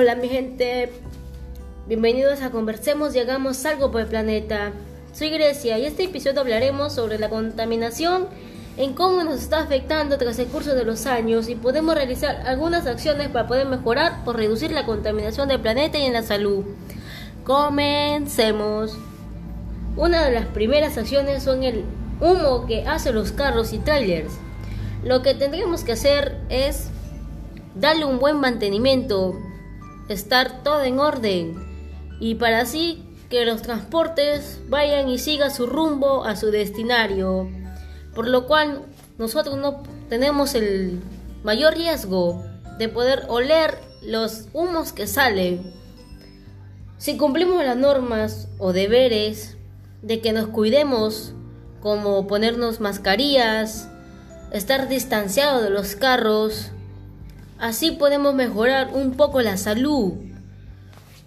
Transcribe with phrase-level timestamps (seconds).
[0.00, 0.92] Hola mi gente,
[1.88, 4.70] bienvenidos a Conversemos y hagamos algo por el planeta.
[5.12, 8.28] Soy Grecia y este episodio hablaremos sobre la contaminación,
[8.76, 12.86] en cómo nos está afectando tras el curso de los años y podemos realizar algunas
[12.86, 16.64] acciones para poder mejorar o reducir la contaminación del planeta y en la salud.
[17.42, 18.96] Comencemos.
[19.96, 21.84] Una de las primeras acciones son el
[22.20, 24.32] humo que hacen los carros y trailers.
[25.02, 26.86] Lo que tendríamos que hacer es
[27.74, 29.34] darle un buen mantenimiento,
[30.08, 31.54] estar todo en orden
[32.20, 37.48] y para así que los transportes vayan y sigan su rumbo a su destinario,
[38.14, 38.86] por lo cual
[39.18, 41.00] nosotros no tenemos el
[41.42, 42.42] mayor riesgo
[42.78, 45.72] de poder oler los humos que salen.
[46.96, 49.56] Si cumplimos las normas o deberes
[50.02, 51.34] de que nos cuidemos,
[51.80, 53.88] como ponernos mascarillas,
[54.52, 56.70] estar distanciado de los carros,
[57.58, 60.12] Así podemos mejorar un poco la salud.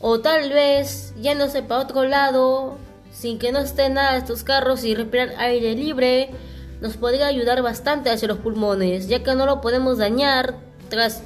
[0.00, 2.78] O tal vez no para otro lado,
[3.12, 6.30] sin que no esté nada de estos carros y respirar aire libre,
[6.80, 10.56] nos podría ayudar bastante hacia los pulmones, ya que no lo podemos dañar
[10.90, 11.22] tras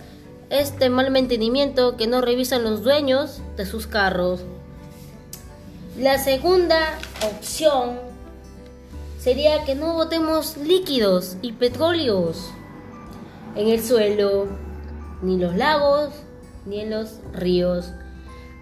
[0.51, 4.41] este mal mantenimiento que no revisan los dueños de sus carros.
[5.99, 7.99] La segunda opción
[9.19, 12.51] sería que no botemos líquidos y petróleos
[13.57, 14.70] en el suelo
[15.23, 16.11] ni los lagos,
[16.67, 17.93] ni en los ríos.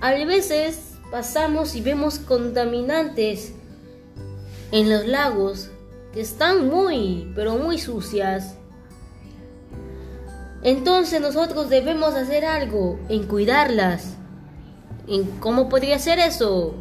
[0.01, 3.53] A veces pasamos y vemos contaminantes
[4.73, 5.70] en los lagos
[6.12, 8.55] que están muy, pero muy sucias.
[10.62, 14.15] Entonces nosotros debemos hacer algo en cuidarlas.
[15.06, 16.75] ¿En cómo podría ser eso?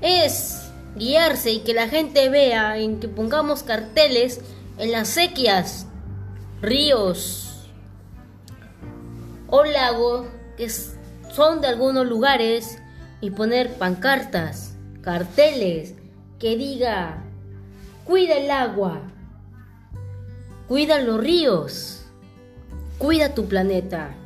[0.00, 0.60] Es
[0.96, 4.40] guiarse y que la gente vea en que pongamos carteles
[4.78, 5.86] en las sequias,
[6.60, 7.43] ríos,
[9.54, 12.82] o lagos que son de algunos lugares
[13.20, 15.94] y poner pancartas, carteles
[16.40, 17.22] que diga,
[18.04, 19.00] cuida el agua,
[20.66, 22.04] cuida los ríos,
[22.98, 24.16] cuida tu planeta.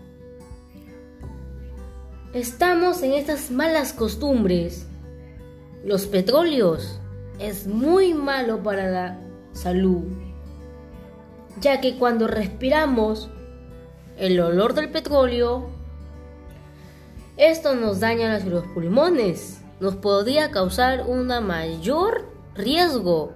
[2.32, 4.86] Estamos en estas malas costumbres.
[5.84, 7.00] Los petróleos
[7.38, 9.19] es muy malo para la
[9.53, 10.04] salud,
[11.60, 13.28] ya que cuando respiramos
[14.18, 15.70] el olor del petróleo.
[17.36, 23.34] Esto nos daña los pulmones, nos podría causar un mayor riesgo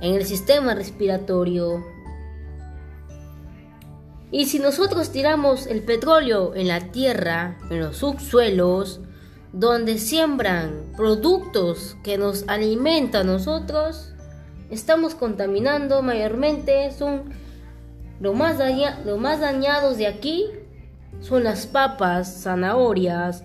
[0.00, 1.84] en el sistema respiratorio.
[4.30, 9.00] Y si nosotros tiramos el petróleo en la tierra, en los subsuelos,
[9.52, 14.12] donde siembran productos que nos alimentan a nosotros,
[14.70, 16.90] estamos contaminando mayormente,
[18.20, 18.58] lo más,
[19.18, 20.46] más dañados de aquí
[21.20, 23.44] son las papas, zanahorias,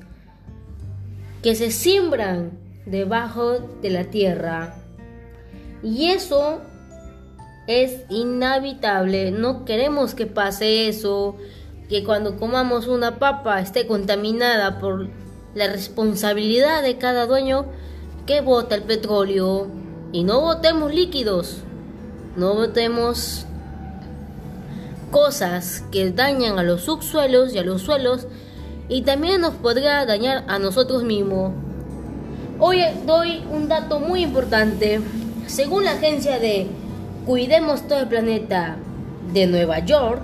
[1.42, 2.52] que se siembran
[2.86, 4.76] debajo de la tierra.
[5.84, 6.62] Y eso
[7.68, 9.32] es inhabitable.
[9.32, 11.36] No queremos que pase eso,
[11.90, 15.10] que cuando comamos una papa esté contaminada por
[15.56, 17.66] la responsabilidad de cada dueño
[18.26, 19.68] que bota el petróleo.
[20.14, 21.58] Y no botemos líquidos,
[22.36, 23.46] no botemos
[25.12, 28.28] cosas que dañan a los subsuelos y a los suelos
[28.90, 31.54] y también nos podría dañar a nosotros mismos.
[32.60, 35.02] Hoy doy un dato muy importante.
[35.48, 36.68] Según la agencia de
[37.26, 38.78] Cuidemos todo el planeta
[39.32, 40.22] de Nueva York,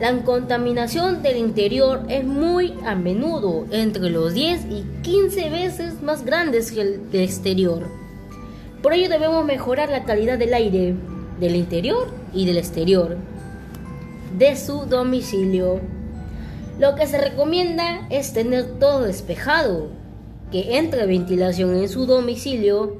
[0.00, 6.24] la contaminación del interior es muy a menudo entre los 10 y 15 veces más
[6.24, 7.86] grandes que el del exterior.
[8.82, 10.96] Por ello debemos mejorar la calidad del aire
[11.38, 13.16] del interior y del exterior
[14.36, 15.80] de su domicilio.
[16.78, 19.88] Lo que se recomienda es tener todo despejado,
[20.50, 22.96] que entre ventilación en su domicilio.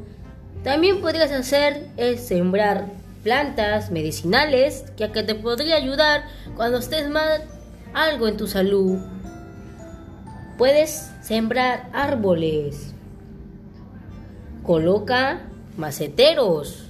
[0.65, 2.87] También podrías hacer es sembrar
[3.23, 6.25] plantas medicinales, ya que te podría ayudar
[6.57, 7.43] cuando estés mal
[7.95, 8.99] algo en tu salud.
[10.59, 12.93] Puedes sembrar árboles.
[14.63, 15.41] Coloca
[15.77, 16.90] maceteros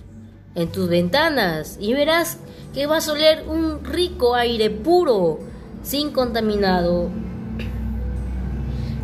[0.54, 2.38] en tus ventanas y verás
[2.74, 5.40] que vas a oler un rico aire puro,
[5.82, 7.08] sin contaminado.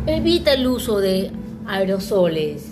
[0.05, 1.31] Evita el uso de
[1.65, 2.71] aerosoles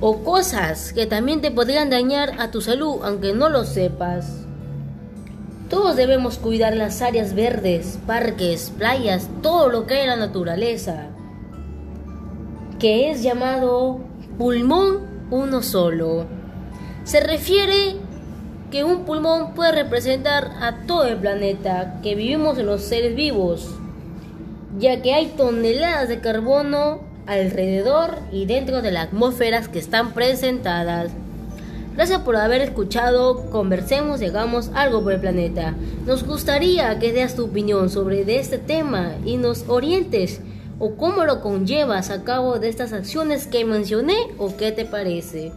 [0.00, 4.44] o cosas que también te podrían dañar a tu salud aunque no lo sepas.
[5.68, 11.06] Todos debemos cuidar las áreas verdes, parques, playas, todo lo que hay en la naturaleza,
[12.80, 14.00] que es llamado
[14.36, 16.26] pulmón uno solo.
[17.04, 17.96] Se refiere
[18.70, 23.68] que un pulmón puede representar a todo el planeta, que vivimos en los seres vivos.
[24.78, 31.10] ya que hay toneladas de carbono alrededor y dentro de las atmósferas que están presentadas.
[31.96, 35.74] Gracias por haber escuchado, conversemos y hagamos algo por el planeta.
[36.06, 40.40] Nos gustaría que des tu opinión sobre este tema y nos orientes
[40.80, 45.52] o cómo lo conllevas a cabo de estas acciones que mencioné o qué te parece.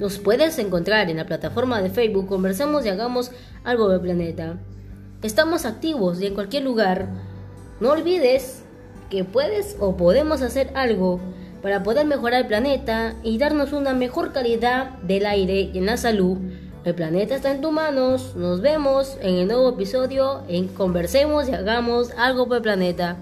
[0.00, 3.30] Nos puedes encontrar en la plataforma de Facebook Conversemos y hagamos
[3.62, 4.56] algo del planeta.
[5.22, 7.08] Estamos activos y en cualquier lugar.
[7.78, 8.62] No olvides
[9.10, 11.20] que puedes o podemos hacer algo
[11.62, 15.98] para poder mejorar el planeta y darnos una mejor calidad del aire y en la
[15.98, 16.38] salud.
[16.84, 18.34] El planeta está en tus manos.
[18.34, 23.18] Nos vemos en el nuevo episodio en Conversemos y hagamos algo por el planeta.